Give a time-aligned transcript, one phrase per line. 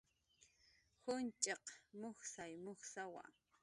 [1.03, 1.65] Junch'iq
[1.99, 3.23] mujsay mujsawa